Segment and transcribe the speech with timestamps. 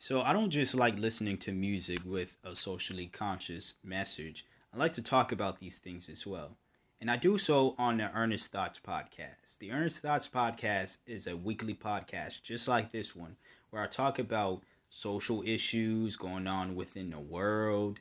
[0.00, 4.46] So I don't just like listening to music with a socially conscious message.
[4.72, 6.56] I like to talk about these things as well.
[7.00, 9.58] And I do so on the Earnest Thoughts podcast.
[9.58, 13.34] The Earnest Thoughts podcast is a weekly podcast just like this one
[13.70, 17.98] where I talk about social issues going on within the world,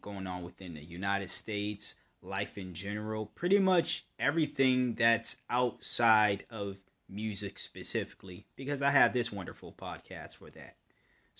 [0.00, 6.76] going on within the United States, life in general, pretty much everything that's outside of
[7.08, 10.74] music specifically because I have this wonderful podcast for that.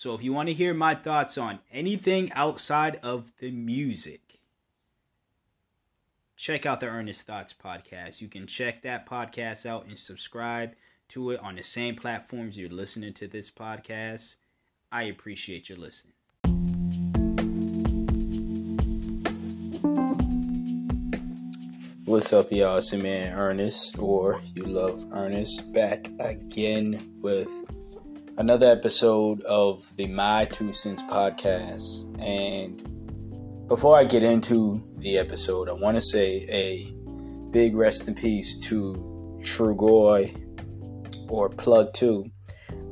[0.01, 4.41] So if you want to hear my thoughts on anything outside of the music,
[6.37, 8.23] check out the Earnest Thoughts podcast.
[8.23, 10.73] You can check that podcast out and subscribe
[11.11, 14.37] to it on the same platforms you're listening to this podcast.
[14.91, 16.15] I appreciate your listening.
[22.07, 22.79] What's up, y'all?
[22.79, 27.53] It's your man Ernest, or you love Ernest, back again with
[28.41, 32.19] another episode of the My Two Cents podcast.
[32.25, 36.91] And before I get into the episode, I want to say a
[37.51, 40.35] big rest in peace to Trugoy
[41.29, 42.25] or Plug 2,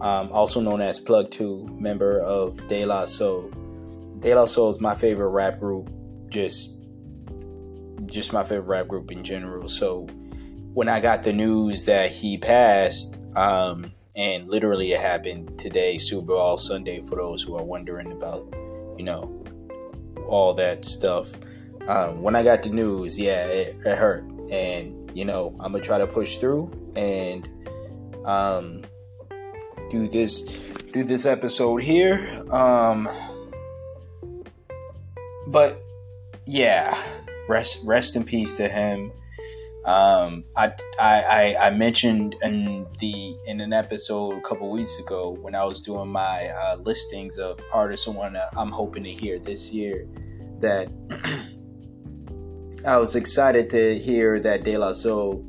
[0.03, 3.51] um, also known as Plug 2, member of De La Soul.
[4.19, 5.89] De La Soul is my favorite rap group,
[6.29, 6.79] just
[8.05, 9.67] just my favorite rap group in general.
[9.71, 10.03] So
[10.75, 16.27] when I got the news that he passed, um, and literally it happened today, Super
[16.27, 18.53] Bowl Sunday, for those who are wondering about,
[18.99, 19.45] you know,
[20.27, 21.31] all that stuff.
[21.87, 25.83] Um, when I got the news, yeah, it, it, hurt, and you know, I'm gonna
[25.83, 27.49] try to push through and
[28.27, 28.83] um,
[29.89, 30.43] do this
[30.93, 32.21] do this episode here.
[32.51, 33.09] Um,
[35.47, 35.81] but
[36.45, 37.01] yeah,
[37.49, 39.13] rest rest in peace to him.
[39.89, 45.55] Um, I, I I mentioned in the in an episode a couple weeks ago when
[45.55, 49.73] I was doing my uh, listings of artists I want I'm hoping to hear this
[49.73, 50.07] year
[50.61, 50.89] that
[52.87, 55.43] I was excited to hear that De La Soul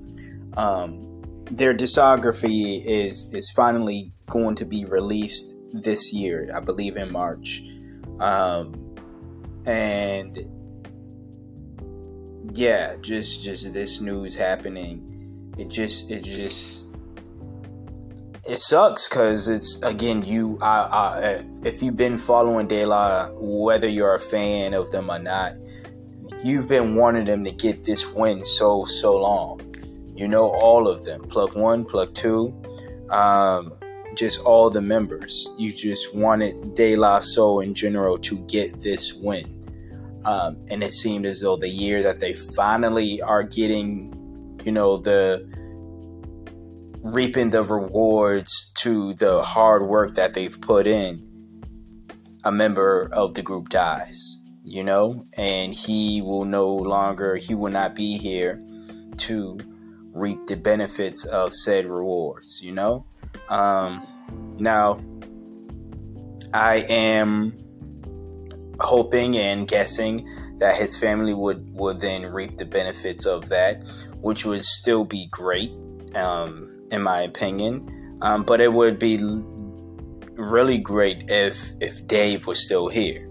[0.55, 7.11] um, their discography is is finally going to be released this year, I believe in
[7.11, 7.61] March,
[8.21, 8.95] um,
[9.65, 10.39] and
[12.53, 15.53] yeah, just just this news happening.
[15.57, 16.87] It just it just
[18.47, 20.57] it sucks because it's again you.
[20.61, 25.19] I, I, if you've been following De La, whether you're a fan of them or
[25.19, 25.53] not,
[26.43, 29.61] you've been wanting them to get this win so so long.
[30.15, 31.21] You know all of them.
[31.23, 32.53] Plug one, plug two,
[33.09, 33.73] um,
[34.15, 35.53] just all the members.
[35.57, 39.58] You just wanted De La Soul in general to get this win.
[40.25, 44.97] Um, and it seemed as though the year that they finally are getting, you know,
[44.97, 45.47] the
[47.01, 51.25] reaping the rewards to the hard work that they've put in,
[52.43, 57.71] a member of the group dies, you know, and he will no longer, he will
[57.71, 58.61] not be here
[59.17, 59.57] to
[60.13, 63.05] reap the benefits of said rewards, you know?
[63.49, 64.05] Um,
[64.59, 65.01] now,
[66.53, 67.57] I am
[68.81, 70.27] hoping and guessing
[70.59, 73.83] that his family would would then reap the benefits of that,
[74.21, 75.71] which would still be great,
[76.15, 78.17] um, in my opinion.
[78.21, 79.17] Um, but it would be
[80.35, 83.25] really great if if Dave was still here.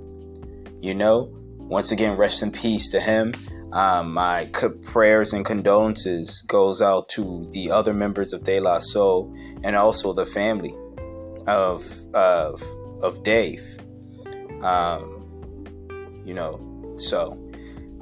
[0.80, 3.34] You know, once again, rest in peace to him.
[3.72, 4.48] Um, my
[4.82, 10.14] prayers and condolences goes out to the other members of De La Soul and also
[10.14, 10.74] the family
[11.46, 11.84] of
[12.14, 12.62] of
[13.02, 13.62] of Dave.
[14.62, 15.17] Um,
[16.28, 16.60] you know.
[16.96, 17.42] So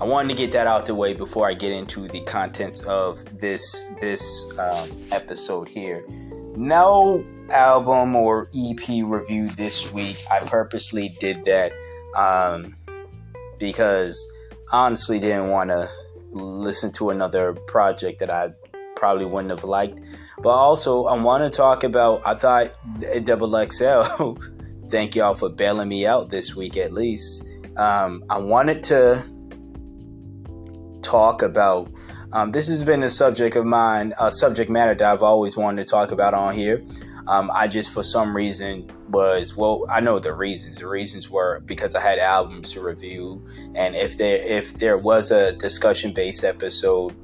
[0.01, 3.39] I wanted to get that out the way before I get into the contents of
[3.39, 6.05] this this um, episode here.
[6.57, 10.23] No album or EP review this week.
[10.31, 11.73] I purposely did that
[12.17, 12.77] um,
[13.59, 14.27] because
[14.73, 15.89] honestly didn't want to
[16.33, 18.51] listen to another project that I
[18.97, 20.01] probably wouldn't have liked.
[20.43, 22.23] But also, I want to talk about.
[22.27, 22.73] I thought
[23.25, 24.35] Double XL.
[24.89, 27.47] thank y'all for bailing me out this week, at least.
[27.77, 29.25] Um, I wanted to
[31.03, 31.91] talk about.
[32.33, 35.87] Um, this has been a subject of mine, a subject matter that I've always wanted
[35.87, 36.85] to talk about on here.
[37.29, 39.85] Um, I just, for some reason, was well.
[39.89, 40.79] I know the reasons.
[40.79, 45.31] The reasons were because I had albums to review, and if there if there was
[45.31, 47.15] a discussion based episode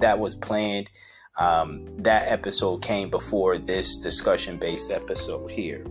[0.00, 0.90] that was planned,
[1.38, 5.84] um, that episode came before this discussion based episode here.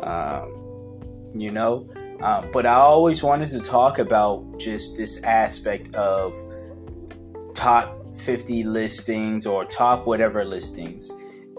[0.00, 1.88] Um, you know,
[2.20, 6.34] um, but I always wanted to talk about just this aspect of
[7.54, 11.10] top 50 listings or top whatever listings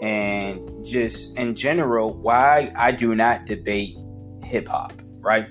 [0.01, 3.95] and just in general why I do not debate
[4.43, 5.47] hip hop, right?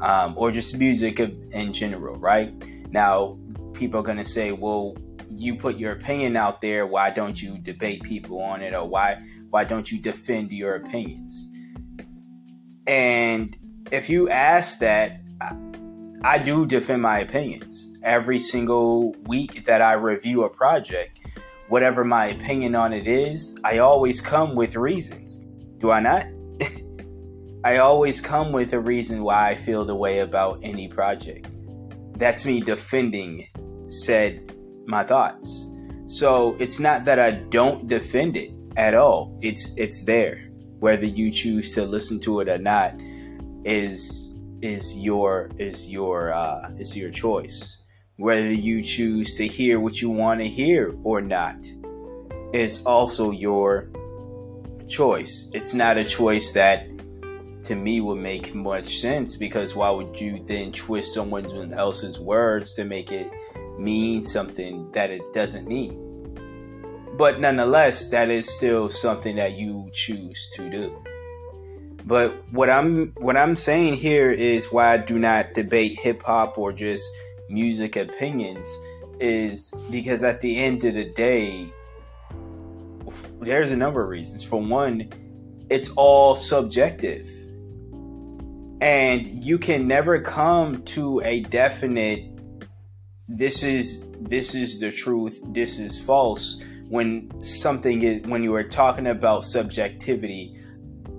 [0.00, 2.52] Um, or just music in general, right?
[2.90, 3.38] Now,
[3.72, 4.96] people are going to say, well,
[5.28, 6.86] you put your opinion out there.
[6.86, 8.74] Why don't you debate people on it?
[8.74, 11.50] Or why, why don't you defend your opinions?
[12.86, 13.56] And
[13.90, 15.20] if you ask that,
[16.22, 21.20] I do defend my opinions every single week that I review a project.
[21.68, 25.36] Whatever my opinion on it is, I always come with reasons.
[25.78, 26.26] Do I not?
[27.64, 31.48] I always come with a reason why I feel the way about any project.
[32.18, 33.46] That's me defending
[33.88, 34.52] said
[34.86, 35.70] my thoughts.
[36.06, 39.38] So it's not that I don't defend it at all.
[39.42, 40.48] It's it's there.
[40.78, 42.94] Whether you choose to listen to it or not
[43.66, 47.82] is is your is your uh, is your choice.
[48.16, 51.56] Whether you choose to hear what you want to hear or not
[52.54, 53.90] is also your
[54.88, 55.50] choice.
[55.52, 56.86] It's not a choice that
[57.64, 62.74] to me would make much sense because why would you then twist someone else's words
[62.74, 63.30] to make it
[63.78, 66.02] mean something that it doesn't mean?
[67.18, 71.02] But nonetheless, that is still something that you choose to do.
[72.06, 76.56] But what I'm what I'm saying here is why I do not debate hip hop
[76.56, 77.10] or just
[77.50, 78.68] music opinions
[79.18, 81.72] is because at the end of the day
[83.40, 84.44] there's a number of reasons.
[84.44, 85.10] For one,
[85.68, 87.28] it's all subjective.
[88.80, 92.32] And you can never come to a definite
[93.28, 98.62] this is this is the truth, this is false when something is when you are
[98.62, 100.56] talking about subjectivity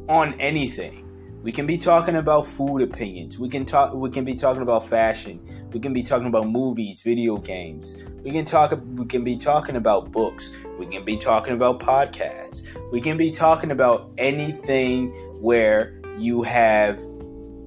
[0.08, 1.04] on anything.
[1.44, 3.40] We can be talking about food opinions.
[3.40, 3.94] We can talk.
[3.94, 5.40] We can be talking about fashion.
[5.72, 8.04] We can be talking about movies, video games.
[8.24, 8.78] We can talk.
[8.96, 10.52] We can be talking about books.
[10.78, 12.68] We can be talking about podcasts.
[12.92, 17.00] We can be talking about anything where you have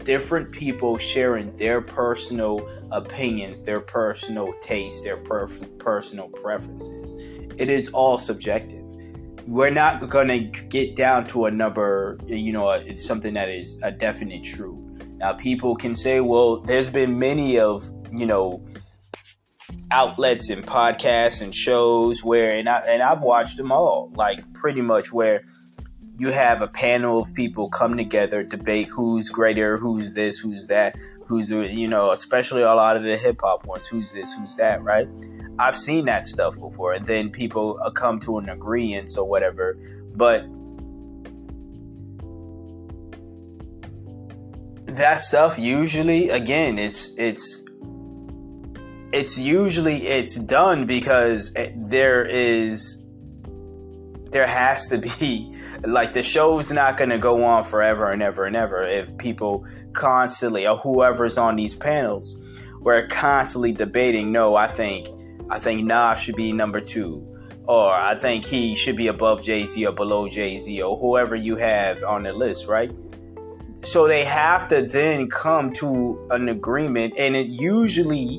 [0.04, 5.46] different people sharing their personal opinions, their personal tastes, their per-
[5.78, 7.14] personal preferences.
[7.56, 8.79] It is all subjective
[9.50, 13.76] we're not going to get down to a number, you know, it's something that is
[13.82, 14.78] a definite true.
[15.16, 18.64] Now, people can say, well, there's been many of, you know,
[19.90, 24.82] outlets and podcasts and shows where, and, I, and I've watched them all, like pretty
[24.82, 25.42] much where
[26.16, 30.94] you have a panel of people come together, debate who's greater, who's this, who's that,
[31.26, 34.80] who's, you know, especially a lot of the hip hop ones, who's this, who's that,
[34.84, 35.08] right?
[35.60, 39.78] I've seen that stuff before, and then people uh, come to an agreement or whatever.
[40.14, 40.46] But
[44.86, 47.64] that stuff usually, again, it's it's
[49.12, 53.04] it's usually it's done because there is
[54.30, 55.54] there has to be
[55.84, 59.66] like the show's not going to go on forever and ever and ever if people
[59.92, 62.42] constantly or whoever's on these panels
[62.80, 65.08] we're constantly debating no i think
[65.50, 67.26] I think Nas should be number two.
[67.68, 71.36] Or I think he should be above Jay Z or below Jay Z or whoever
[71.36, 72.90] you have on the list, right?
[73.82, 77.14] So they have to then come to an agreement.
[77.18, 78.38] And it usually,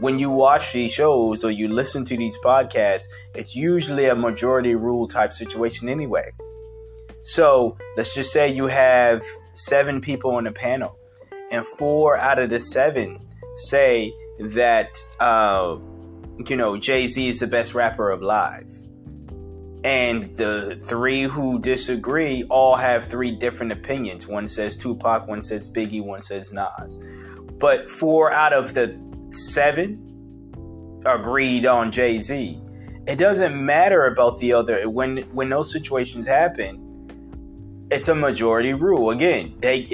[0.00, 3.04] when you watch these shows or you listen to these podcasts,
[3.34, 6.30] it's usually a majority rule type situation anyway.
[7.22, 10.98] So let's just say you have seven people on the panel,
[11.50, 13.18] and four out of the seven
[13.56, 15.76] say that uh,
[16.48, 18.68] you know, Jay Z is the best rapper alive.
[19.84, 24.26] And the three who disagree all have three different opinions.
[24.26, 26.98] One says Tupac, one says Biggie, one says Nas.
[27.58, 28.98] But four out of the
[29.30, 30.00] seven
[31.04, 32.60] agreed on Jay Z.
[33.06, 34.88] It doesn't matter about the other.
[34.88, 36.80] When when those situations happen,
[37.90, 39.10] it's a majority rule.
[39.10, 39.84] Again, they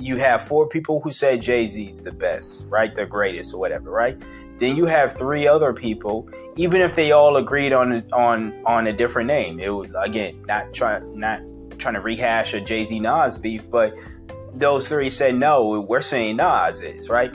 [0.00, 2.92] you have four people who say Jay Z's the best, right?
[2.92, 4.20] The greatest or whatever, right?
[4.58, 8.92] Then you have three other people, even if they all agreed on on on a
[8.92, 9.60] different name.
[9.60, 11.42] It was again not trying not
[11.78, 13.94] trying to rehash a Jay Z Nas beef, but
[14.54, 15.80] those three said no.
[15.80, 17.34] We're saying Nas is right.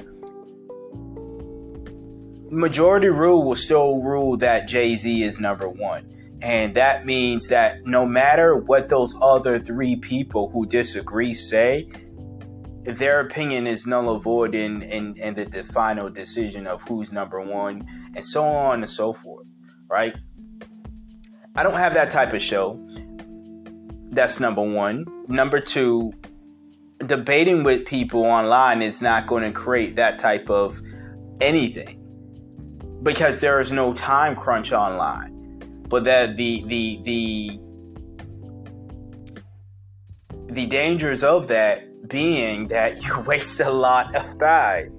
[2.50, 6.12] Majority rule will still rule that Jay Z is number one.
[6.42, 11.88] And that means that no matter what those other three people who disagree say,
[12.84, 17.12] their opinion is null and void in, in, in the, the final decision of who's
[17.12, 17.84] number one
[18.16, 19.46] and so on and so forth,
[19.90, 20.16] right?
[21.56, 22.80] I don't have that type of show.
[24.12, 25.06] That's number one.
[25.28, 26.14] Number two,
[27.06, 30.82] debating with people online is not going to create that type of
[31.40, 31.98] anything
[33.04, 35.84] because there is no time crunch online.
[35.88, 37.60] But that the the the
[40.54, 44.98] the dangers of that being that you waste a lot of time.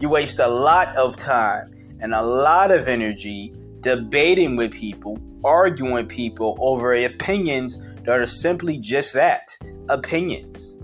[0.00, 5.92] You waste a lot of time and a lot of energy debating with people, arguing
[5.92, 9.56] with people over opinions that are simply just that
[9.88, 10.78] opinions.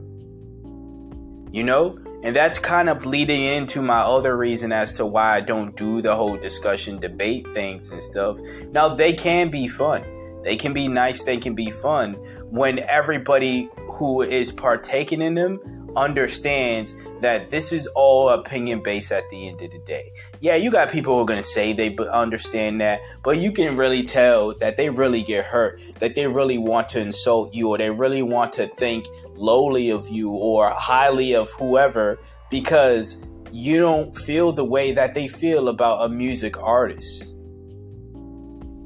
[1.52, 1.98] You know?
[2.22, 6.02] And that's kind of leading into my other reason as to why I don't do
[6.02, 8.38] the whole discussion debate things and stuff.
[8.72, 10.04] Now, they can be fun.
[10.42, 12.14] They can be nice, they can be fun
[12.50, 15.58] when everybody who is partaking in them
[15.96, 20.12] understands that this is all opinion based at the end of the day.
[20.40, 23.76] Yeah, you got people who are going to say they understand that, but you can
[23.76, 27.78] really tell that they really get hurt, that they really want to insult you, or
[27.78, 34.16] they really want to think lowly of you or highly of whoever because you don't
[34.16, 37.34] feel the way that they feel about a music artist.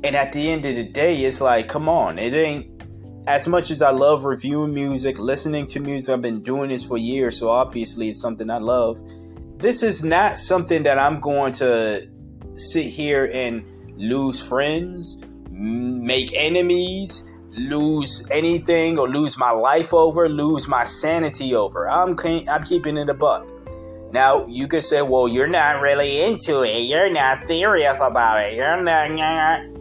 [0.04, 2.71] And at the end of the day, it's like, come on, it ain't
[3.26, 6.98] as much as I love reviewing music, listening to music, I've been doing this for
[6.98, 9.00] years, so obviously it's something I love.
[9.58, 12.08] This is not something that I'm going to
[12.52, 13.64] sit here and
[13.96, 21.88] lose friends, make enemies, lose anything, or lose my life over, lose my sanity over.
[21.88, 22.16] I'm
[22.48, 23.48] I'm keeping it a buck.
[24.10, 26.80] Now you could say, "Well, you're not really into it.
[26.82, 28.54] You're not serious about it.
[28.54, 29.71] You're not."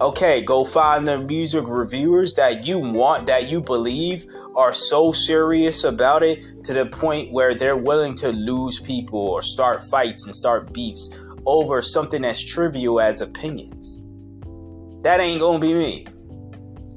[0.00, 4.26] Okay, go find the music reviewers that you want, that you believe
[4.56, 9.42] are so serious about it to the point where they're willing to lose people or
[9.42, 11.10] start fights and start beefs
[11.46, 14.02] over something as trivial as opinions.
[15.02, 16.06] That ain't gonna be me.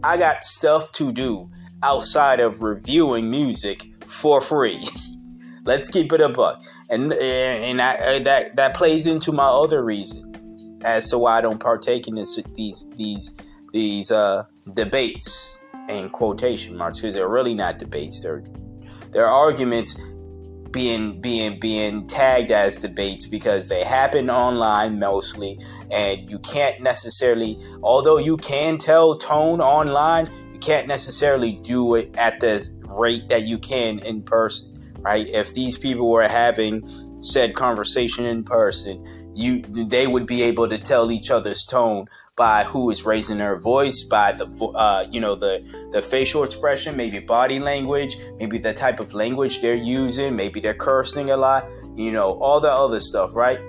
[0.03, 1.49] I got stuff to do
[1.83, 4.87] outside of reviewing music for free.
[5.63, 9.83] Let's keep it a buck, and and I, uh, that that plays into my other
[9.83, 10.30] reason
[10.83, 13.37] as to why I don't partake in this, these these
[13.71, 15.59] these uh, debates
[15.89, 18.21] in quotation marks because they're really not debates.
[18.21, 18.43] They're
[19.11, 19.99] they're arguments
[20.71, 25.59] being being being tagged as debates because they happen online mostly,
[25.91, 27.59] and you can't necessarily.
[27.83, 33.43] Although you can tell tone online, you can't necessarily do it at the rate that
[33.43, 34.67] you can in person.
[34.99, 35.27] Right?
[35.27, 36.87] If these people were having
[37.23, 42.63] said conversation in person you they would be able to tell each other's tone by
[42.63, 44.45] who is raising their voice by the
[44.75, 49.61] uh, you know the the facial expression maybe body language maybe the type of language
[49.61, 53.59] they're using maybe they're cursing a lot you know all the other stuff right?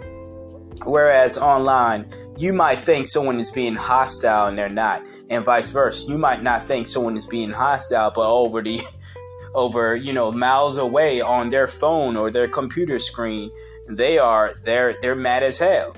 [0.85, 6.09] Whereas online you might think someone is being hostile and they're not and vice versa.
[6.09, 8.81] You might not think someone is being hostile but over the
[9.55, 13.51] over you know miles away on their phone or their computer screen
[13.97, 15.97] they are they're they're mad as hell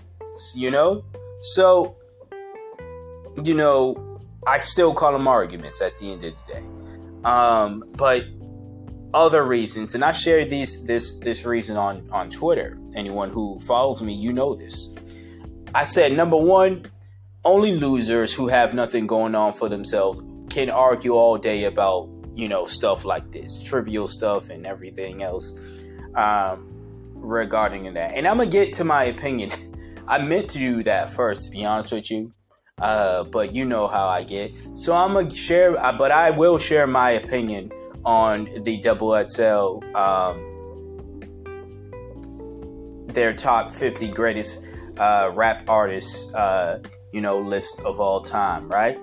[0.54, 1.04] you know?
[1.40, 1.96] So
[3.42, 6.64] you know i still call them arguments at the end of the day.
[7.24, 8.24] Um but
[9.12, 12.78] other reasons and i shared these this this reason on on twitter.
[12.94, 14.94] Anyone who follows me you know this.
[15.74, 16.86] I said number one
[17.44, 22.48] only losers who have nothing going on for themselves can argue all day about you
[22.48, 25.52] know stuff like this trivial stuff and everything else.
[26.14, 26.74] Um
[27.25, 28.14] regarding that.
[28.14, 29.50] And I'm gonna get to my opinion.
[30.09, 32.33] I meant to do that first, to be honest with you.
[32.78, 34.52] Uh, but you know how I get.
[34.75, 37.73] So I'm gonna share, uh, but I will share my opinion
[38.04, 40.50] on the Double XL, um,
[43.07, 44.66] their top 50 greatest
[44.99, 46.81] uh, rap artists, uh,
[47.12, 48.69] you know, list of all time.
[48.69, 48.99] Right?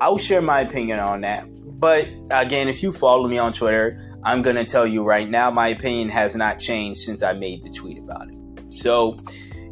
[0.00, 1.46] I'll share my opinion on that.
[1.48, 5.50] But again, if you follow me on Twitter, I'm going to tell you right now,
[5.50, 8.72] my opinion has not changed since I made the tweet about it.
[8.72, 9.18] So,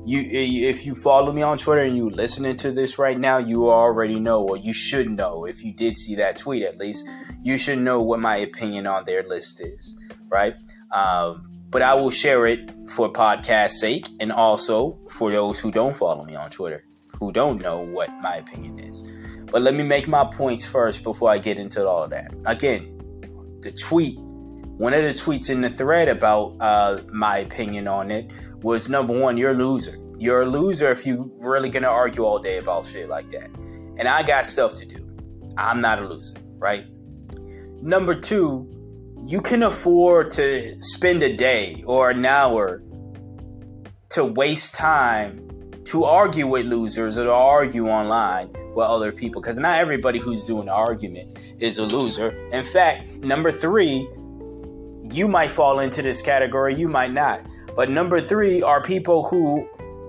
[0.05, 0.23] you
[0.69, 4.19] if you follow me on Twitter and you listening to this right now, you already
[4.19, 7.09] know, or you should know, if you did see that tweet at least,
[7.43, 9.97] you should know what my opinion on their list is,
[10.29, 10.55] right?
[10.91, 15.97] Um, but I will share it for podcast sake, and also for those who don't
[15.97, 16.85] follow me on Twitter,
[17.19, 19.13] who don't know what my opinion is.
[19.45, 22.35] But let me make my points first before I get into all of that.
[22.47, 22.97] Again,
[23.61, 24.19] the tweet
[24.81, 28.33] one of the tweets in the thread about uh, my opinion on it
[28.63, 29.99] was number one, you're a loser.
[30.17, 33.51] You're a loser if you're really gonna argue all day about shit like that.
[33.99, 35.07] And I got stuff to do.
[35.59, 36.87] I'm not a loser, right?
[37.83, 38.71] Number two,
[39.27, 42.83] you can afford to spend a day or an hour
[44.13, 45.47] to waste time
[45.85, 50.43] to argue with losers or to argue online with other people because not everybody who's
[50.43, 52.31] doing an argument is a loser.
[52.51, 54.09] In fact, number three,
[55.13, 57.41] you might fall into this category, you might not.
[57.75, 59.69] But number three are people who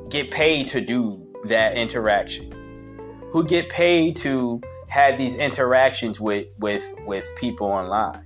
[0.09, 2.51] get paid to do that interaction,
[3.31, 8.25] who get paid to have these interactions with with with people online.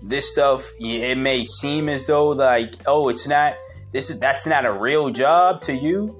[0.00, 3.56] This stuff it may seem as though like oh it's not
[3.90, 6.18] this is that's not a real job to you.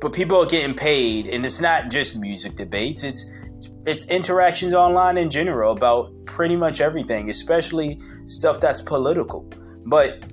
[0.00, 3.02] But people are getting paid and it's not just music debates.
[3.02, 3.24] It's
[3.86, 9.50] it's interactions online in general about pretty much everything, especially stuff that's political.
[9.84, 10.24] But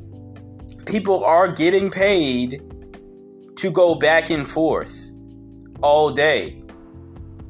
[0.86, 2.62] people are getting paid
[3.58, 5.12] to go back and forth
[5.82, 6.62] all day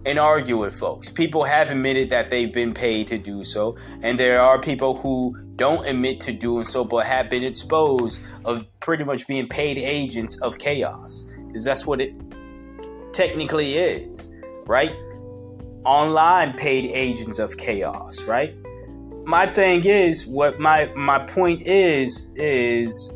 [0.05, 1.11] and argue with folks.
[1.11, 5.35] People have admitted that they've been paid to do so, and there are people who
[5.55, 10.41] don't admit to doing so but have been exposed of pretty much being paid agents
[10.41, 12.15] of chaos because that's what it
[13.13, 14.33] technically is,
[14.65, 14.91] right?
[15.85, 18.55] Online paid agents of chaos, right?
[19.25, 23.11] My thing is what my my point is is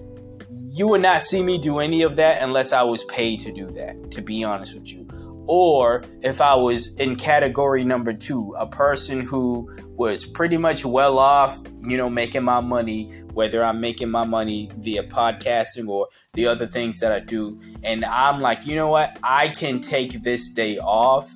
[0.71, 3.71] you would not see me do any of that unless I was paid to do
[3.71, 5.05] that, to be honest with you
[5.47, 11.19] or if I was in category number two, a person who was pretty much well
[11.19, 16.47] off, you know, making my money, whether I'm making my money via podcasting or the
[16.47, 17.59] other things that I do.
[17.83, 19.17] And I'm like, you know what?
[19.23, 21.31] I can take this day off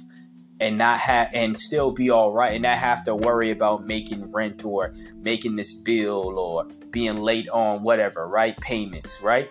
[0.59, 4.29] and not have and still be all right and not have to worry about making
[4.31, 8.59] rent or making this bill or being late on whatever, right?
[8.59, 9.49] Payments, right?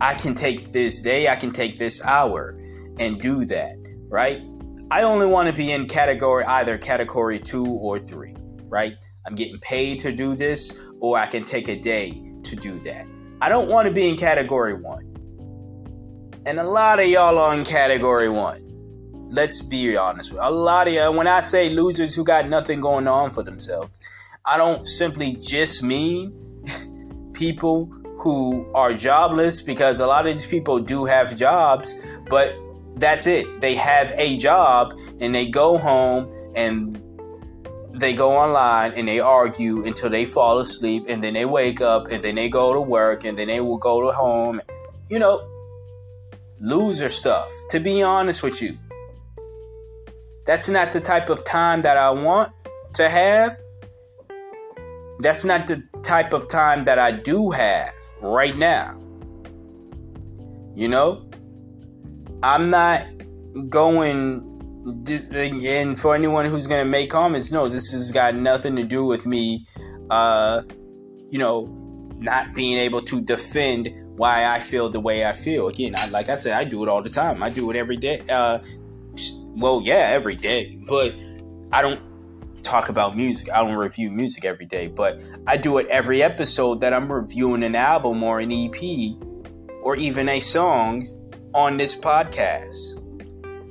[0.00, 2.58] I can take this day, I can take this hour
[2.98, 3.76] and do that,
[4.08, 4.42] right?
[4.90, 8.34] I only want to be in category either category two or three,
[8.68, 8.96] right?
[9.24, 13.06] I'm getting paid to do this, or I can take a day to do that.
[13.40, 15.08] I don't want to be in category one.
[16.44, 18.61] And a lot of y'all are in category one.
[19.32, 20.34] Let's be honest.
[20.38, 23.98] A lot of y'all, when I say losers who got nothing going on for themselves,
[24.44, 26.34] I don't simply just mean
[27.32, 27.86] people
[28.18, 31.94] who are jobless because a lot of these people do have jobs,
[32.28, 32.54] but
[32.96, 33.62] that's it.
[33.62, 37.02] They have a job and they go home and
[37.94, 42.10] they go online and they argue until they fall asleep and then they wake up
[42.10, 44.60] and then they go to work and then they will go to home.
[45.08, 45.48] You know,
[46.60, 48.76] loser stuff, to be honest with you.
[50.44, 52.52] That's not the type of time that I want
[52.94, 53.58] to have.
[55.20, 58.98] That's not the type of time that I do have right now.
[60.74, 61.28] You know,
[62.42, 63.06] I'm not
[63.68, 64.48] going.
[65.04, 69.04] And for anyone who's going to make comments, no, this has got nothing to do
[69.04, 69.64] with me,
[70.10, 70.62] uh,
[71.28, 71.66] you know,
[72.18, 75.68] not being able to defend why I feel the way I feel.
[75.68, 77.44] Again, I, like I said, I do it all the time.
[77.44, 78.22] I do it every day.
[78.28, 78.58] Uh,
[79.56, 81.14] well, yeah, every day, but
[81.72, 82.00] I don't
[82.62, 83.50] talk about music.
[83.52, 87.62] I don't review music every day, but I do it every episode that I'm reviewing
[87.62, 89.16] an album or an EP
[89.82, 91.08] or even a song
[91.54, 92.98] on this podcast.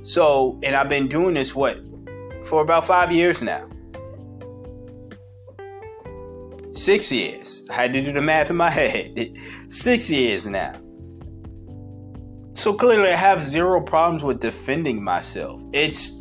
[0.05, 1.79] So, and I've been doing this what
[2.45, 3.67] for about five years now.
[6.71, 7.65] Six years.
[7.69, 9.33] I had to do the math in my head.
[9.69, 10.73] Six years now.
[12.61, 15.63] So clearly, I have zero problems with defending myself.
[15.73, 16.11] It's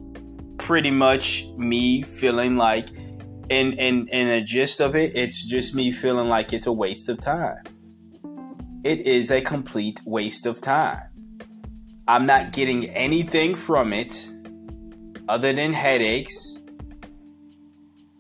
[0.57, 2.89] pretty much me feeling like,
[3.51, 7.11] in in in the gist of it, it's just me feeling like it's a waste
[7.11, 7.63] of time.
[8.85, 11.03] It is a complete waste of time.
[12.09, 14.33] I'm not getting anything from it
[15.29, 16.63] other than headaches.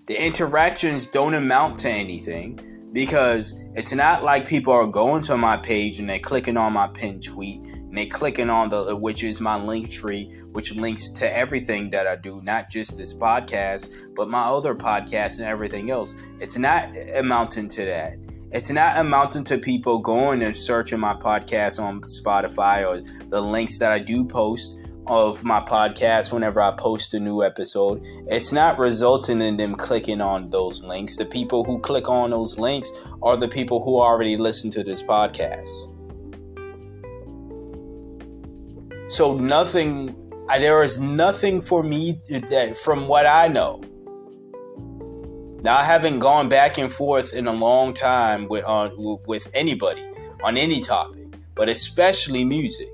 [0.08, 2.60] The interactions don't amount to anything
[2.92, 6.88] because it's not like people are going to my page and they're clicking on my
[6.88, 11.36] pinned tweet and they're clicking on the uh, which is my Linktree which links to
[11.36, 16.14] everything that I do not just this podcast but my other podcasts and everything else
[16.38, 18.14] it's not amounting to that
[18.52, 23.78] it's not amounting to people going and searching my podcast on Spotify or the links
[23.78, 24.76] that I do post
[25.06, 28.02] of my podcast whenever I post a new episode.
[28.26, 31.16] It's not resulting in them clicking on those links.
[31.16, 32.90] The people who click on those links
[33.22, 35.68] are the people who already listen to this podcast.
[39.10, 40.16] So nothing
[40.48, 43.80] there is nothing for me that from what I know
[45.62, 49.46] now, I haven't gone back and forth in a long time with uh, on with
[49.54, 50.02] anybody
[50.42, 52.88] on any topic, but especially music.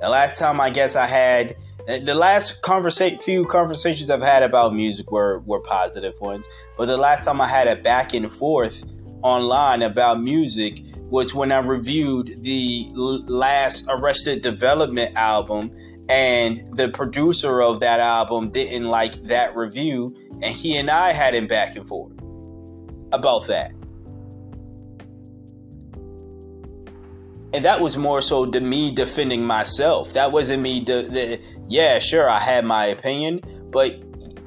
[0.00, 4.42] The last time I guess I had eh, the last conversation few conversations I've had
[4.42, 8.32] about music were were positive ones, but the last time I had a back and
[8.32, 8.82] forth
[9.22, 10.80] online about music
[11.14, 15.70] was when I reviewed the last Arrested Development album
[16.08, 21.32] and the producer of that album didn't like that review and he and I had
[21.36, 22.18] him back and forth
[23.12, 23.72] about that.
[27.52, 30.14] and that was more so to me defending myself.
[30.14, 30.80] That wasn't me.
[30.80, 33.94] De- de- yeah, sure, I had my opinion, but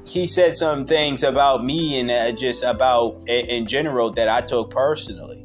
[0.04, 4.70] he said some things about me and uh, just about in general that I took
[4.70, 5.37] personally.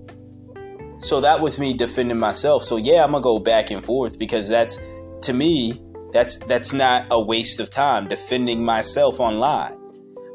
[1.04, 2.64] So that was me defending myself.
[2.64, 4.80] So yeah, I'm gonna go back and forth because that's
[5.24, 5.82] to me
[6.14, 9.78] that's that's not a waste of time defending myself online.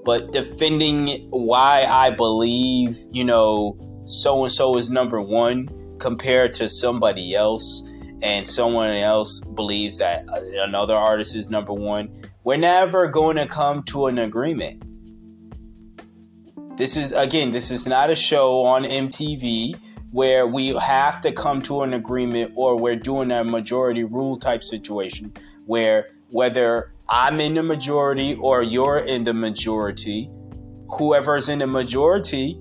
[0.04, 6.68] But defending why I believe, you know, so and so is number 1 compared to
[6.68, 7.90] somebody else
[8.22, 12.10] and someone else believes that another artist is number one,
[12.44, 14.82] we're never going to come to an agreement.
[16.76, 19.76] This is, again, this is not a show on MTV
[20.10, 24.62] where we have to come to an agreement or we're doing a majority rule type
[24.62, 25.32] situation
[25.66, 30.30] where whether I'm in the majority or you're in the majority,
[30.88, 32.60] whoever's in the majority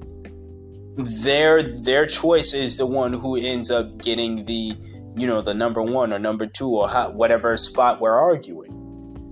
[0.97, 4.75] their their choice is the one who ends up getting the
[5.15, 8.77] you know the number one or number two or whatever spot we're arguing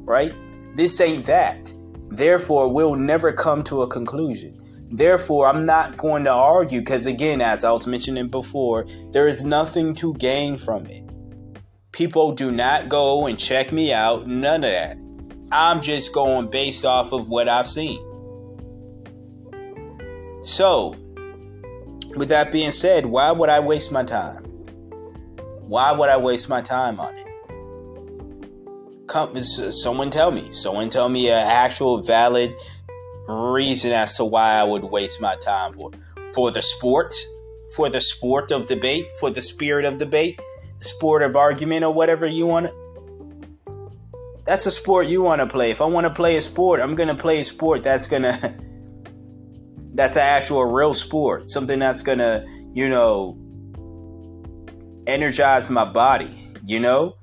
[0.06, 0.34] right?
[0.78, 1.74] This ain't that.
[2.10, 4.56] Therefore we'll never come to a conclusion
[4.90, 9.44] therefore i'm not going to argue because again as i was mentioning before there is
[9.44, 11.04] nothing to gain from it
[11.92, 14.98] people do not go and check me out none of that
[15.52, 18.00] i'm just going based off of what i've seen
[20.44, 20.96] so
[22.16, 24.44] with that being said, why would I waste my time?
[25.68, 27.28] Why would I waste my time on it?
[29.08, 30.52] Come, someone tell me.
[30.52, 32.56] Someone tell me an actual valid
[33.28, 35.92] reason as to why I would waste my time for
[36.34, 37.16] for the sport,
[37.76, 40.40] for the sport of debate, for the spirit of debate,
[40.80, 42.72] sport of argument, or whatever you want.
[44.46, 45.72] That's a sport you want to play.
[45.72, 48.38] If I want to play a sport, I'm gonna play a sport that's gonna
[49.94, 53.38] that's an actual real sport, something that's gonna, you know,
[55.08, 57.16] energize my body, you know,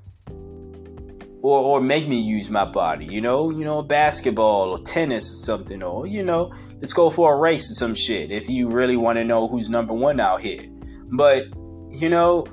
[1.43, 5.35] or or make me use my body, you know, you know, basketball or tennis or
[5.35, 6.51] something, or you know,
[6.81, 9.69] let's go for a race or some shit if you really want to know who's
[9.69, 10.61] number one out here.
[11.11, 11.47] But
[11.91, 12.47] you know,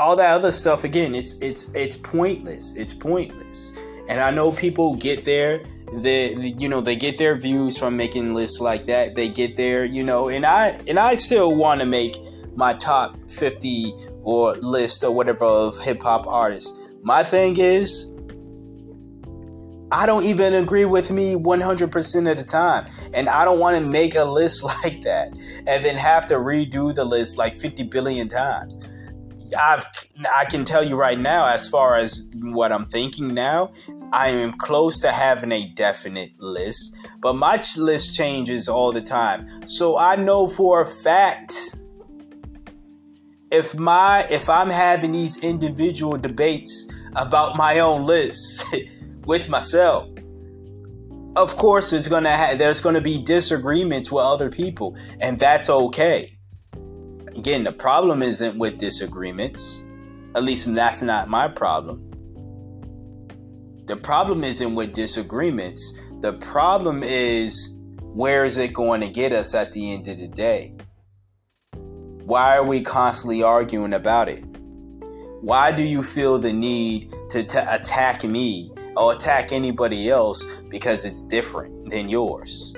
[0.00, 2.74] all that other stuff again, it's it's it's pointless.
[2.74, 3.78] It's pointless.
[4.08, 8.34] And I know people get there they you know they get their views from making
[8.34, 11.86] lists like that they get their you know and i and i still want to
[11.86, 12.16] make
[12.56, 18.12] my top 50 or list or whatever of hip-hop artists my thing is
[19.92, 23.82] i don't even agree with me 100% of the time and i don't want to
[23.82, 25.28] make a list like that
[25.66, 28.80] and then have to redo the list like 50 billion times
[29.58, 29.86] I've
[30.32, 33.72] I can tell you right now, as far as what I'm thinking now,
[34.12, 39.66] I am close to having a definite list, but my list changes all the time.
[39.66, 41.76] So I know for a fact
[43.54, 48.64] if my if I'm having these individual debates about my own list
[49.26, 50.10] with myself,
[51.36, 56.36] of course it's gonna ha- there's gonna be disagreements with other people, and that's okay.
[57.36, 59.84] Again, the problem isn't with disagreements.
[60.34, 62.10] At least that's not my problem.
[63.86, 65.96] The problem isn't with disagreements.
[66.22, 70.28] The problem is where is it going to get us at the end of the
[70.28, 70.73] day?
[72.24, 74.42] Why are we constantly arguing about it?
[75.42, 81.04] Why do you feel the need to t- attack me or attack anybody else because
[81.04, 82.72] it's different than yours?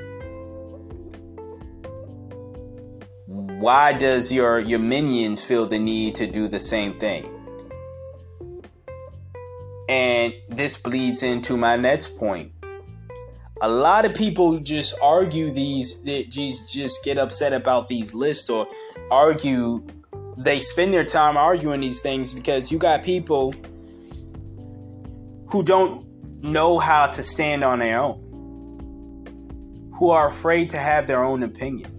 [3.27, 7.31] Why does your your minions feel the need to do the same thing?
[9.89, 12.51] And this bleeds into my next point.
[13.63, 18.67] A lot of people just argue these, just just get upset about these lists or
[19.11, 19.87] argue.
[20.39, 23.55] They spend their time arguing these things because you got people
[25.51, 26.07] who don't
[26.43, 28.21] know how to stand on their own,
[29.99, 31.93] who are afraid to have their own opinion.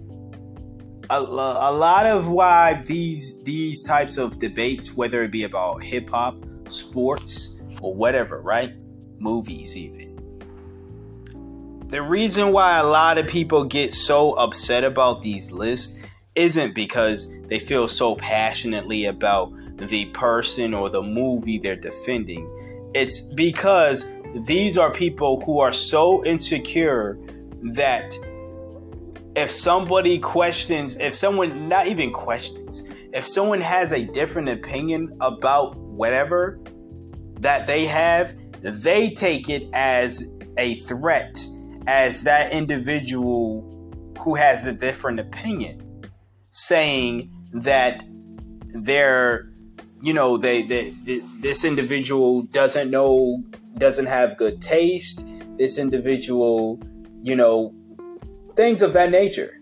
[1.10, 6.10] A, a lot of why these these types of debates, whether it be about hip
[6.10, 6.36] hop,
[6.68, 8.74] sports, or whatever, right?
[9.18, 10.08] Movies, even.
[11.88, 15.97] The reason why a lot of people get so upset about these lists
[16.38, 22.48] isn't because they feel so passionately about the person or the movie they're defending.
[22.94, 24.06] It's because
[24.44, 27.18] these are people who are so insecure
[27.74, 28.16] that
[29.34, 35.76] if somebody questions, if someone not even questions, if someone has a different opinion about
[35.76, 36.60] whatever,
[37.40, 41.44] that they have, they take it as a threat,
[41.86, 43.74] as that individual
[44.18, 45.87] who has a different opinion,
[46.58, 48.04] saying that
[48.74, 49.50] they're
[50.02, 53.42] you know they, they, they this individual doesn't know
[53.76, 56.80] doesn't have good taste this individual
[57.22, 57.74] you know
[58.56, 59.58] things of that nature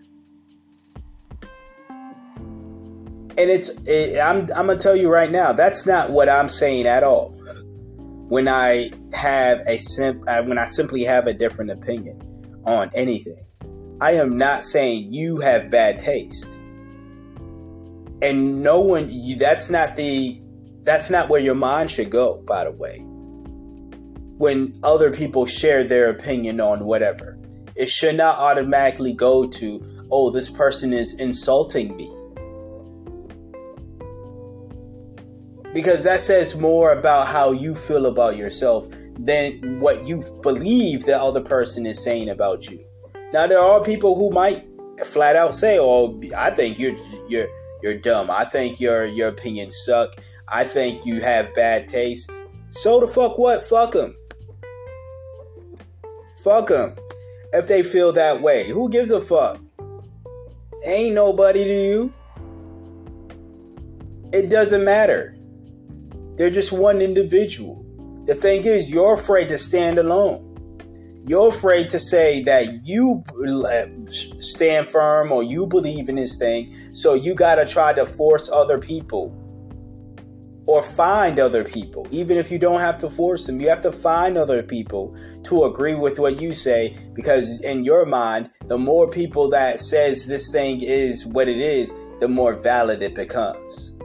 [3.37, 6.87] and it's it, I'm I'm gonna tell you right now that's not what I'm saying
[6.87, 7.29] at all.
[8.29, 12.19] When I have a sim uh, when I simply have a different opinion
[12.65, 13.45] on anything,
[14.01, 16.56] I am not saying you have bad taste.
[18.21, 20.41] And no one that's not the
[20.83, 22.41] that's not where your mind should go.
[22.47, 22.99] By the way,
[24.37, 27.37] when other people share their opinion on whatever,
[27.75, 32.11] it should not automatically go to oh this person is insulting me
[35.73, 38.87] because that says more about how you feel about yourself
[39.19, 42.83] than what you believe the other person is saying about you.
[43.31, 44.65] Now there are people who might
[45.05, 46.95] flat out say, "Oh, I think you're
[47.29, 47.47] you're
[47.81, 48.29] you're dumb.
[48.29, 50.15] I think your your opinions suck.
[50.47, 52.29] I think you have bad taste."
[52.69, 53.63] So the fuck what?
[53.63, 54.15] Fuck them.
[56.43, 56.95] Fuck them.
[57.53, 59.59] If they feel that way, who gives a fuck?
[60.83, 62.13] Ain't nobody to you.
[64.33, 65.35] It doesn't matter.
[66.35, 67.83] They're just one individual.
[68.25, 70.46] The thing is, you're afraid to stand alone.
[71.27, 73.21] You're afraid to say that you
[73.65, 78.05] uh, stand firm or you believe in this thing, so you got to try to
[78.05, 79.35] force other people
[80.67, 82.07] or find other people.
[82.11, 85.65] Even if you don't have to force them, you have to find other people to
[85.65, 90.49] agree with what you say because in your mind, the more people that says this
[90.49, 93.99] thing is what it is, the more valid it becomes.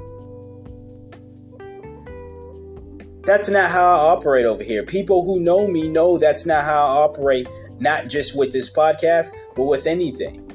[3.25, 4.83] That's not how I operate over here.
[4.83, 7.47] People who know me know that's not how I operate,
[7.79, 10.51] not just with this podcast, but with anything.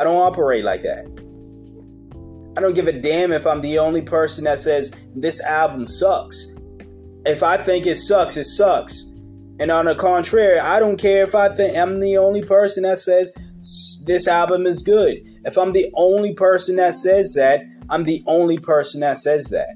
[0.00, 1.06] I don't operate like that.
[2.56, 6.56] I don't give a damn if I'm the only person that says this album sucks.
[7.24, 9.04] If I think it sucks, it sucks.
[9.60, 12.98] And on the contrary, I don't care if I think I'm the only person that
[12.98, 13.32] says
[14.06, 15.18] this album is good.
[15.44, 19.68] If I'm the only person that says that, I'm the only person that says that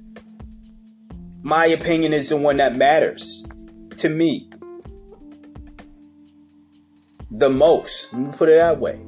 [1.47, 3.47] my opinion is the one that matters
[3.97, 4.51] to me
[7.31, 8.13] the most.
[8.13, 9.01] Let me put it that way.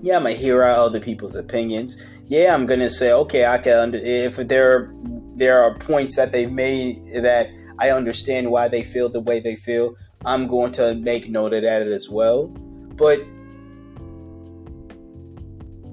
[0.00, 2.00] Yeah, I'm gonna hear out other people's opinions.
[2.26, 3.72] Yeah, I'm gonna say, okay, I can.
[3.72, 4.94] Under- if there are,
[5.34, 7.48] there are points that they've made that
[7.80, 11.62] I understand why they feel the way they feel, I'm going to make note of
[11.62, 12.46] that as well.
[12.94, 13.26] But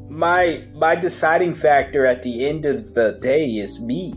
[0.08, 4.13] my my deciding factor at the end of the day is me.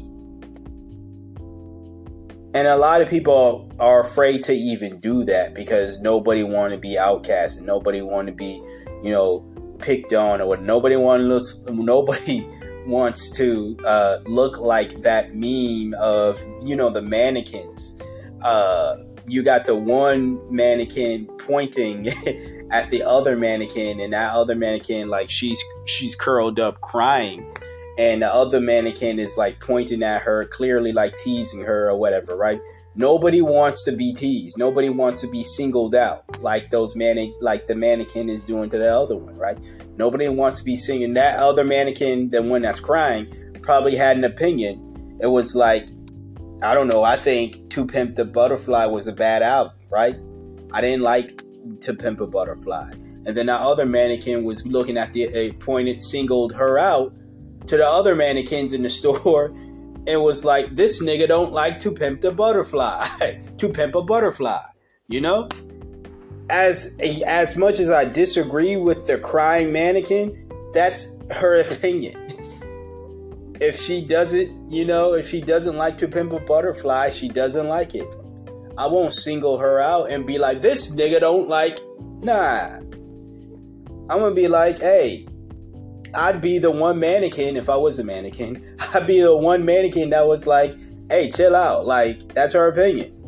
[2.55, 6.79] And a lot of people are afraid to even do that because nobody want to
[6.79, 8.63] be outcast and nobody want to be,
[9.03, 9.41] you know,
[9.79, 10.63] picked on or what.
[10.63, 12.47] Nobody want to nobody
[12.87, 17.99] wants to uh, look like that meme of you know the mannequins.
[18.43, 22.09] Uh, you got the one mannequin pointing
[22.71, 27.51] at the other mannequin, and that other mannequin like she's she's curled up crying
[27.99, 32.37] and the other mannequin is like pointing at her, clearly like teasing her or whatever,
[32.37, 32.61] right?
[32.95, 34.59] Nobody wants to be teased.
[34.59, 38.79] Nobody wants to be singled out like those mannequin, like the mannequin is doing to
[38.79, 39.59] the other one, right?
[39.97, 41.15] Nobody wants to be singing.
[41.15, 45.19] That other mannequin, the one that's crying, probably had an opinion.
[45.21, 45.89] It was like,
[46.63, 47.03] I don't know.
[47.03, 50.17] I think To Pimp the Butterfly was a bad album, right?
[50.73, 51.43] I didn't like
[51.81, 52.93] To Pimp a Butterfly.
[53.25, 57.15] And then that other mannequin was looking at the uh, pointed, singled her out
[57.67, 59.55] to the other mannequins in the store
[60.07, 63.07] and was like, "This nigga don't like to pimp the butterfly,
[63.59, 64.61] to pimp a butterfly."
[65.09, 65.49] You know,
[66.51, 66.97] as
[67.27, 72.17] as much as I disagree with the crying mannequin, that's her opinion.
[73.61, 77.69] if she doesn't, you know, if she doesn't like to pimp a butterfly, she doesn't
[77.69, 78.09] like it.
[78.77, 81.79] I won't single her out and be like, "This nigga don't like."
[82.21, 82.79] Nah,
[84.09, 85.27] I'm gonna be like, "Hey,
[86.15, 88.77] I'd be the one mannequin if I was a mannequin.
[88.95, 90.77] I'd be the one mannequin that was like,
[91.11, 93.19] "Hey, chill out." Like that's her opinion.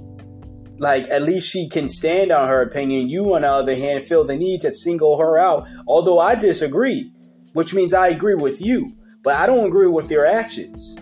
[0.79, 3.09] Like at least she can stand on her opinion.
[3.09, 5.69] You, on the other hand, feel the need to single her out.
[5.87, 7.13] Although I disagree,
[7.53, 10.97] which means I agree with you, but I don't agree with your actions.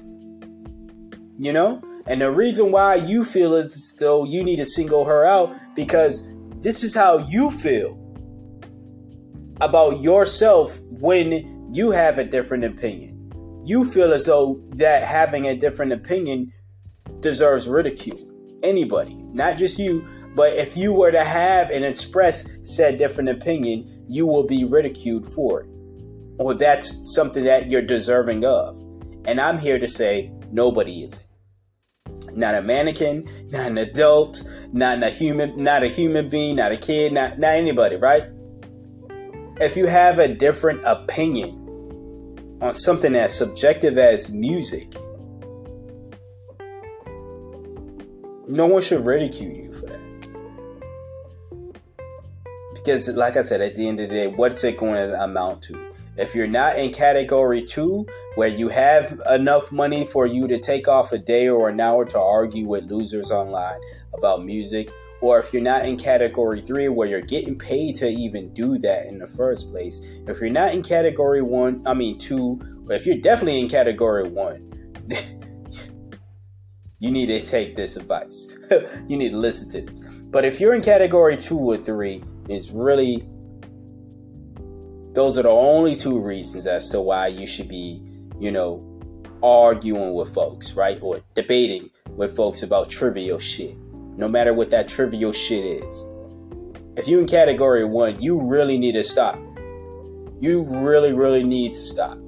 [1.39, 5.25] You know, and the reason why you feel as though you need to single her
[5.25, 6.29] out because
[6.61, 7.99] this is how you feel
[9.61, 13.19] about yourself when you have a different opinion.
[13.65, 16.53] You feel as though that having a different opinion
[17.21, 18.21] deserves ridicule.
[18.63, 20.07] Anybody, not just you,
[20.37, 25.25] but if you were to have and express said different opinion, you will be ridiculed
[25.25, 25.69] for it.
[26.39, 28.77] Or that's something that you're deserving of.
[29.25, 32.37] And I'm here to say nobody is it.
[32.37, 36.77] Not a mannequin, not an adult, not a human, not a human being, not a
[36.77, 38.25] kid, not, not anybody, right?
[39.61, 41.62] If you have a different opinion
[42.63, 44.95] on something as subjective as music,
[48.47, 50.01] no one should ridicule you for that.
[52.73, 55.63] Because, like I said, at the end of the day, what's it going to amount
[55.65, 55.93] to?
[56.17, 60.87] If you're not in category two, where you have enough money for you to take
[60.87, 63.81] off a day or an hour to argue with losers online
[64.15, 64.93] about music,
[65.23, 69.07] or if you're not in category three, where you're getting paid to even do that
[69.07, 73.07] in the first place, if you're not in category one, I mean two, but if
[73.07, 74.69] you're definitely in category one,
[76.99, 78.49] you need to take this advice.
[79.09, 80.01] you need to listen to this.
[80.01, 83.29] But if you're in category two or three, it's really
[85.13, 88.03] those are the only two reasons as to why you should be,
[88.41, 88.83] you know,
[89.41, 90.99] arguing with folks, right?
[91.01, 93.77] Or debating with folks about trivial shit.
[94.17, 96.07] No matter what that trivial shit is.
[96.97, 99.39] If you're in category one, you really need to stop.
[100.41, 102.19] You really, really need to stop.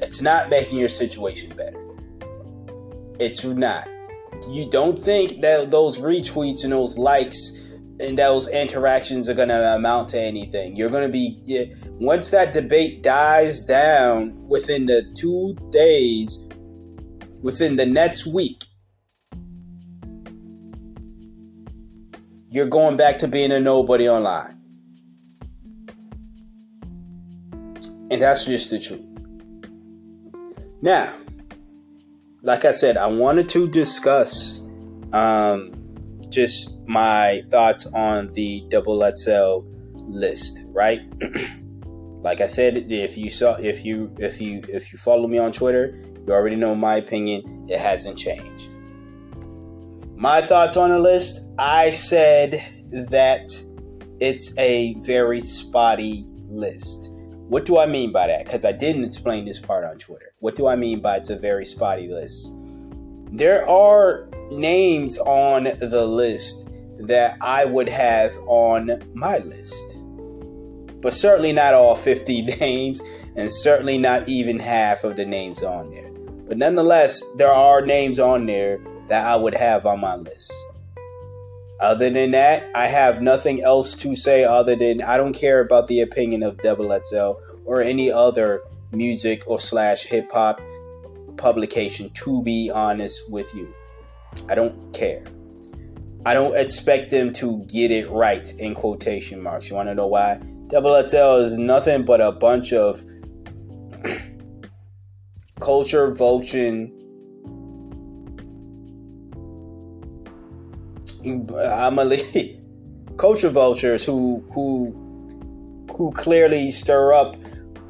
[0.00, 1.78] It's not making your situation better.
[3.20, 3.88] It's not.
[4.48, 7.60] You don't think that those retweets and those likes
[8.00, 10.76] and those interactions are going to amount to anything.
[10.76, 16.46] You're going to be once that debate dies down within the 2 days
[17.42, 18.64] within the next week.
[22.50, 24.58] You're going back to being a nobody online.
[28.10, 29.04] And that's just the truth.
[30.80, 31.12] Now,
[32.42, 34.62] like I said, I wanted to discuss
[35.12, 35.74] um,
[36.30, 39.60] just my thoughts on the double XL
[39.94, 41.02] list, right?
[42.22, 45.52] like I said, if you saw, if you, if you, if you follow me on
[45.52, 47.66] Twitter, you already know my opinion.
[47.68, 48.70] It hasn't changed.
[50.18, 51.42] My thoughts on the list.
[51.60, 53.52] I said that
[54.18, 57.10] it's a very spotty list.
[57.46, 58.44] What do I mean by that?
[58.44, 60.34] Because I didn't explain this part on Twitter.
[60.40, 62.50] What do I mean by it's a very spotty list?
[63.30, 69.98] There are names on the list that I would have on my list,
[71.00, 73.00] but certainly not all 50 names,
[73.36, 76.10] and certainly not even half of the names on there.
[76.48, 80.52] But nonetheless, there are names on there that I would have on my list.
[81.80, 85.86] Other than that, I have nothing else to say other than I don't care about
[85.86, 87.32] the opinion of Double XL
[87.64, 90.60] or any other music or slash hip hop
[91.36, 93.72] publication, to be honest with you.
[94.48, 95.24] I don't care.
[96.26, 99.70] I don't expect them to get it right in quotation marks.
[99.70, 100.40] You want to know why?
[100.66, 103.02] Double XL is nothing but a bunch of
[105.60, 106.88] culture vulture
[111.24, 112.04] I'm a
[113.16, 117.36] culture vultures who who who clearly stir up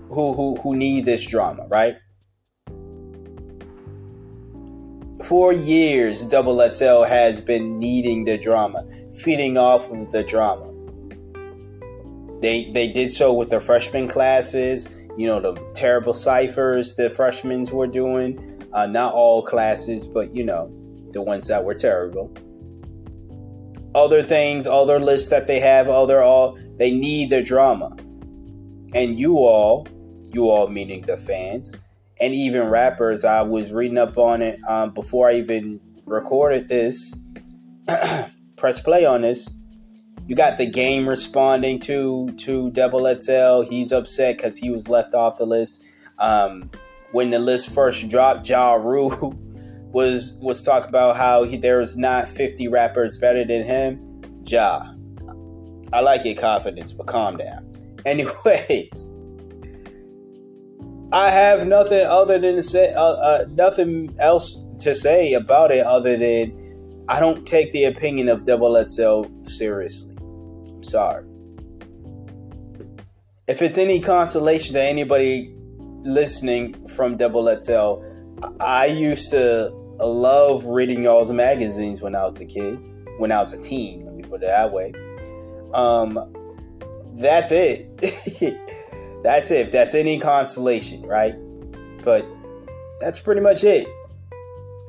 [0.08, 1.96] who who who need this drama, right?
[5.24, 8.86] For years, Double XL has been needing the drama,
[9.18, 10.72] feeding off of the drama.
[12.40, 14.88] They they did so with their freshman classes,
[15.18, 18.44] you know, the terrible ciphers the freshmen were doing.
[18.72, 20.70] Uh, not all classes, but you know,
[21.12, 22.32] the ones that were terrible
[24.04, 27.96] other things, other lists that they have, other all they need their drama.
[28.94, 29.86] And you all,
[30.32, 31.74] you all meaning the fans,
[32.20, 37.14] and even rappers, I was reading up on it um, before I even recorded this.
[38.56, 39.48] press play on this.
[40.26, 43.62] You got the game responding to to Double XL.
[43.62, 45.84] He's upset because he was left off the list.
[46.18, 46.70] Um,
[47.12, 49.32] when the list first dropped, Ja Rule
[49.92, 54.22] was was talk about how he, there's not 50 rappers better than him.
[54.46, 54.92] Ja,
[55.92, 57.64] I like your confidence, but calm down.
[58.06, 59.12] Anyways,
[61.12, 65.84] I have nothing other than to say, uh, uh, nothing else to say about it
[65.84, 70.14] other than I don't take the opinion of Double XL seriously.
[70.20, 71.24] I'm sorry.
[73.46, 75.54] If it's any consolation to anybody
[76.02, 78.02] listening from Double XL,
[78.60, 79.72] I used to
[80.06, 82.78] love reading y'all's magazines when I was a kid,
[83.18, 84.04] when I was a teen.
[84.04, 84.92] Let me put it that way.
[85.74, 86.34] Um,
[87.14, 87.96] that's it.
[89.22, 89.66] that's it.
[89.66, 91.34] If that's any consolation, right?
[92.04, 92.24] But
[93.00, 93.88] that's pretty much it.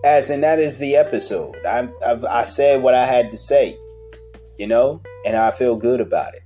[0.06, 1.58] As and that is the episode.
[1.66, 3.78] I'm, I've, I said what I had to say,
[4.58, 6.44] you know, and I feel good about it.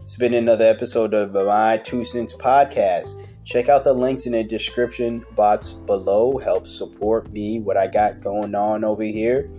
[0.00, 3.21] It's been another episode of my Two Cents podcast.
[3.44, 6.38] Check out the links in the description box below.
[6.38, 9.50] Help support me, what I got going on over here.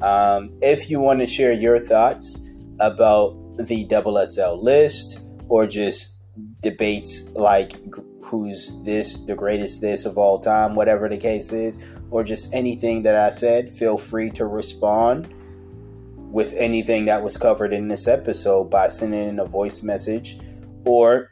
[0.00, 2.48] Um, if you want to share your thoughts
[2.80, 6.18] about the Double XL list or just
[6.60, 7.72] debates like
[8.22, 11.78] who's this, the greatest this of all time, whatever the case is,
[12.10, 15.32] or just anything that I said, feel free to respond
[16.32, 20.38] with anything that was covered in this episode by sending in a voice message
[20.84, 21.30] or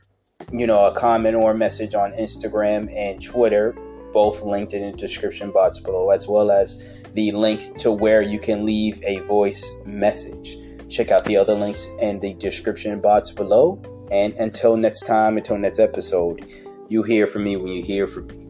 [0.52, 3.74] you know a comment or a message on Instagram and Twitter
[4.12, 6.82] both linked in the description box below as well as
[7.14, 10.56] the link to where you can leave a voice message.
[10.88, 13.82] Check out the other links in the description box below.
[14.10, 16.46] And until next time until next episode
[16.88, 18.46] you hear from me when you hear from me.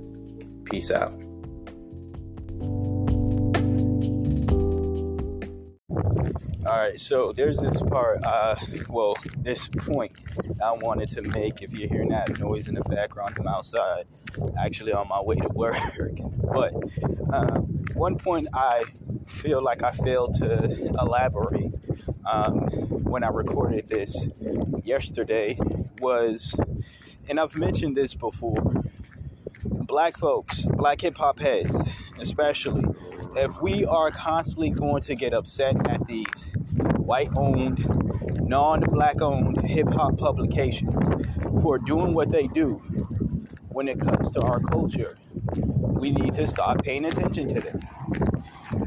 [0.65, 1.24] Peace out
[6.75, 8.57] All right, so there's this part, uh,
[8.89, 10.19] well, this point
[10.61, 11.63] I wanted to make.
[11.63, 14.07] If you're hearing that noise in the background, I'm outside,
[14.59, 15.77] actually on my way to work.
[16.53, 16.75] but
[17.33, 17.61] uh,
[17.95, 18.87] one point I
[19.25, 20.65] feel like I failed to
[20.99, 21.73] elaborate
[22.27, 22.57] um,
[23.05, 24.27] when I recorded this
[24.83, 25.57] yesterday
[26.01, 26.57] was,
[27.29, 28.83] and I've mentioned this before,
[29.65, 31.85] black folks, black hip hop heads,
[32.19, 32.85] especially,
[33.37, 36.44] if we are constantly going to get upset at these
[37.05, 37.85] white owned,
[38.41, 40.95] non black owned hip hop publications
[41.63, 42.77] for doing what they do
[43.69, 45.17] when it comes to our culture.
[46.01, 47.81] We need to stop paying attention to them.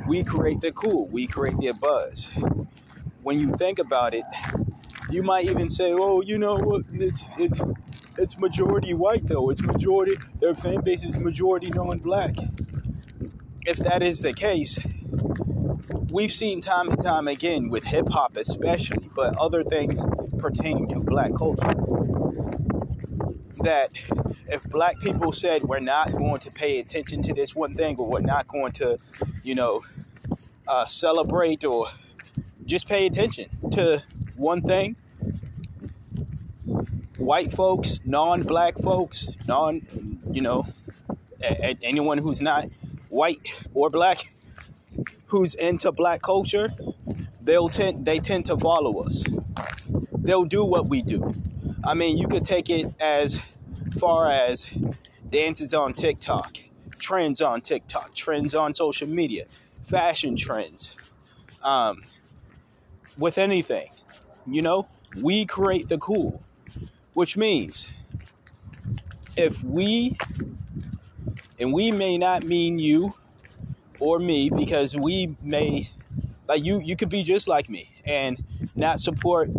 [0.07, 2.29] We create the cool, we create the buzz.
[3.23, 4.23] When you think about it,
[5.09, 7.61] you might even say, "Oh, you know, it's it's
[8.17, 9.49] it's majority white though.
[9.49, 12.35] It's majority their fan base is majority non-black."
[13.65, 14.79] If that is the case,
[16.11, 20.03] we've seen time and time again with hip hop, especially, but other things
[20.37, 21.73] pertaining to black culture,
[23.63, 23.91] that
[24.47, 28.07] if black people said we're not going to pay attention to this one thing or
[28.07, 28.97] we're not going to,
[29.43, 29.83] you know,
[30.67, 31.87] uh, celebrate or
[32.65, 34.01] just pay attention to
[34.35, 34.95] one thing,
[37.17, 39.85] white folks, non black folks, non,
[40.31, 40.65] you know,
[41.81, 42.69] anyone who's not
[43.09, 44.19] white or black
[45.27, 46.69] who's into black culture,
[47.41, 49.23] they'll tend they tend to follow us.
[50.17, 51.33] They'll do what we do.
[51.83, 53.39] I mean, you could take it as
[53.99, 54.67] far as
[55.29, 56.57] dances on TikTok,
[56.99, 59.45] trends on TikTok, trends on social media,
[59.83, 60.95] fashion trends.
[61.63, 62.01] Um,
[63.17, 63.89] with anything,
[64.45, 64.87] you know,
[65.21, 66.43] we create the cool,
[67.13, 67.89] which means
[69.35, 70.17] if we,
[71.59, 73.13] and we may not mean you,
[73.99, 75.89] or me because we may
[76.47, 78.43] like you you could be just like me and
[78.75, 79.49] not support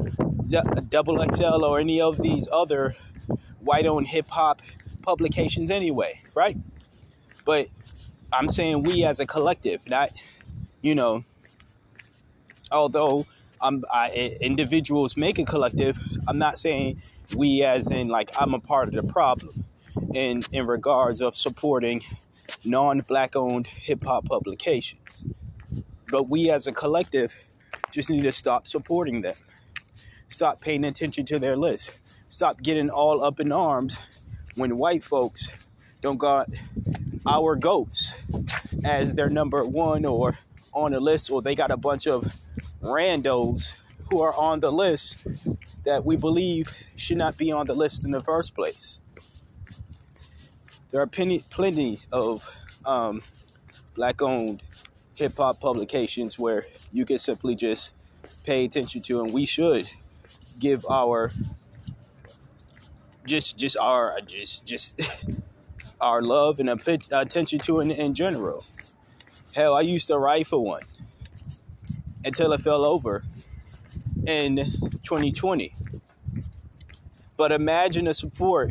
[0.89, 2.95] double xl or any of these other
[3.61, 4.62] white owned hip-hop
[5.03, 6.57] publications anyway right?
[7.45, 7.68] But
[8.32, 10.11] i'm saying we as a collective not
[10.82, 11.24] you know
[12.70, 13.26] although
[13.61, 17.01] I'm, I, individuals make a collective i'm not saying
[17.34, 19.64] we as in like i'm a part of the problem
[20.14, 22.03] in in regards of supporting
[22.64, 25.24] non black owned hip hop publications.
[26.11, 27.38] But we as a collective
[27.90, 29.34] just need to stop supporting them.
[30.28, 31.92] Stop paying attention to their list.
[32.28, 33.99] Stop getting all up in arms
[34.55, 35.49] when white folks
[36.03, 36.49] don't got
[37.26, 38.14] our goats
[38.84, 40.36] as their number one or
[40.72, 42.36] on the list, or they got a bunch of
[42.82, 43.74] randos
[44.11, 45.26] who are on the list
[45.84, 49.01] that we believe should not be on the list in the first place
[50.91, 52.49] there are plenty, plenty of
[52.86, 53.22] um,
[53.95, 54.62] black owned
[55.14, 57.95] hip hop publications where you can simply just
[58.45, 59.89] pay attention to, and we should
[60.59, 61.30] give our
[63.26, 65.01] just just our just just
[66.01, 66.70] our love and
[67.11, 68.64] attention to in, in general.
[69.55, 70.82] Hell, I used to write for one
[72.24, 73.24] until it fell over
[74.26, 74.57] in
[75.03, 75.74] 2020.
[77.36, 78.70] But imagine the support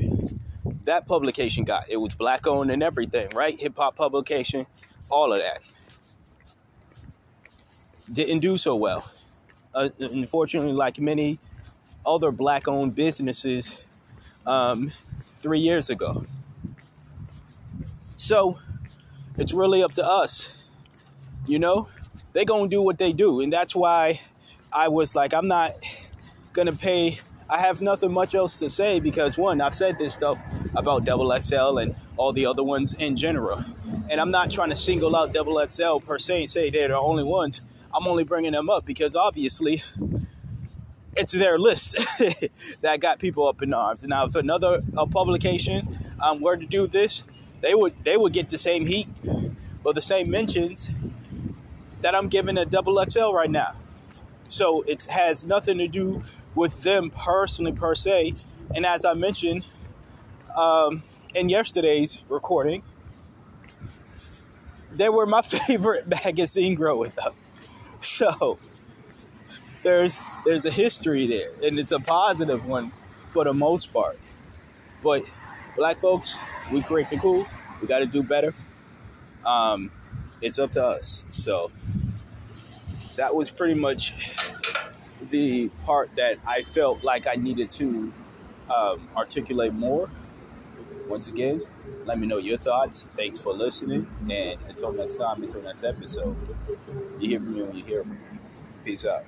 [0.88, 1.90] that publication got.
[1.90, 3.60] It was black owned and everything, right?
[3.60, 4.66] Hip hop publication,
[5.10, 5.60] all of that.
[8.12, 9.10] Didn't do so well.
[9.76, 11.40] Uh, unfortunately, like many
[12.06, 13.78] other black owned businesses
[14.46, 14.94] um,
[15.40, 16.26] three years ago.
[18.16, 18.58] So
[19.38, 20.54] it's really up to us.
[21.46, 21.90] You know,
[22.32, 24.22] they gonna do what they do, and that's why
[24.72, 25.74] I was like, I'm not
[26.54, 27.20] gonna pay
[27.50, 30.39] I have nothing much else to say because one, I've said this stuff
[30.76, 33.64] about Double XL and all the other ones in general.
[34.10, 36.98] And I'm not trying to single out Double XL per se and say they're the
[36.98, 37.62] only ones.
[37.93, 39.82] I'm only bringing them up because obviously
[41.16, 41.98] it's their list
[42.82, 44.04] that got people up in arms.
[44.04, 47.24] And now, if another publication um, were to do this,
[47.62, 49.08] they would they would get the same heat
[49.84, 50.91] or the same mentions
[52.02, 53.74] that I'm giving a double XL right now.
[54.50, 56.24] So it has nothing to do
[56.58, 58.34] with them personally per se.
[58.76, 59.66] And as I mentioned
[60.55, 61.03] um,
[61.36, 62.82] in yesterday's recording,
[64.91, 67.36] they were my favorite magazine growing up.
[67.99, 68.58] So
[69.84, 72.91] there's there's a history there, and it's a positive one
[73.32, 74.20] for the most part.
[75.01, 75.24] But
[75.76, 76.39] black folks,
[76.72, 77.45] we create the cool.
[77.82, 78.53] We got to do better.
[79.45, 79.91] Um,
[80.41, 81.24] it's up to us.
[81.30, 81.72] So
[83.16, 84.14] that was pretty much
[85.30, 88.13] the part that I felt like I needed to
[88.73, 90.09] um, articulate more.
[91.07, 91.61] Once again,
[92.05, 93.05] let me know your thoughts.
[93.15, 94.07] Thanks for listening.
[94.30, 96.36] And until next time, until next episode,
[97.19, 98.39] you hear from me when you hear from me.
[98.84, 99.23] Peace out.